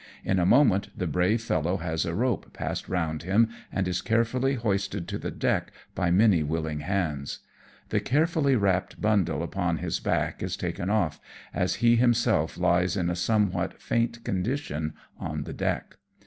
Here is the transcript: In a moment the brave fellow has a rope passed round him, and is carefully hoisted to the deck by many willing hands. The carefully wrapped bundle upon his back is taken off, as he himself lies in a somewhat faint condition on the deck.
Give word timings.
In 0.25 0.39
a 0.39 0.47
moment 0.47 0.89
the 0.97 1.05
brave 1.05 1.43
fellow 1.43 1.77
has 1.77 2.07
a 2.07 2.15
rope 2.15 2.51
passed 2.53 2.89
round 2.89 3.21
him, 3.21 3.49
and 3.71 3.87
is 3.87 4.01
carefully 4.01 4.55
hoisted 4.55 5.07
to 5.07 5.19
the 5.19 5.29
deck 5.29 5.71
by 5.93 6.09
many 6.09 6.41
willing 6.41 6.79
hands. 6.79 7.41
The 7.89 7.99
carefully 7.99 8.55
wrapped 8.55 8.99
bundle 8.99 9.43
upon 9.43 9.77
his 9.77 9.99
back 9.99 10.41
is 10.41 10.57
taken 10.57 10.89
off, 10.89 11.19
as 11.53 11.75
he 11.85 11.97
himself 11.97 12.57
lies 12.57 12.97
in 12.97 13.11
a 13.11 13.15
somewhat 13.15 13.79
faint 13.79 14.23
condition 14.23 14.95
on 15.19 15.43
the 15.43 15.53
deck. 15.53 15.97